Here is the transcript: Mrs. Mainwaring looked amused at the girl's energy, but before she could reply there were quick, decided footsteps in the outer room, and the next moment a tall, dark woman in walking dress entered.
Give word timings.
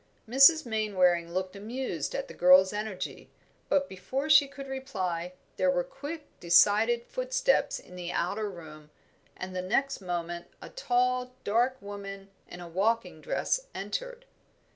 Mrs. 0.27 0.65
Mainwaring 0.65 1.31
looked 1.31 1.55
amused 1.55 2.15
at 2.15 2.27
the 2.27 2.33
girl's 2.33 2.73
energy, 2.73 3.29
but 3.69 3.87
before 3.87 4.31
she 4.31 4.47
could 4.47 4.67
reply 4.67 5.33
there 5.57 5.69
were 5.69 5.83
quick, 5.83 6.25
decided 6.39 7.03
footsteps 7.03 7.77
in 7.77 7.95
the 7.95 8.11
outer 8.11 8.49
room, 8.49 8.89
and 9.37 9.55
the 9.55 9.61
next 9.61 10.01
moment 10.01 10.47
a 10.59 10.69
tall, 10.69 11.35
dark 11.43 11.77
woman 11.81 12.31
in 12.47 12.73
walking 12.73 13.21
dress 13.21 13.67
entered. 13.75 14.25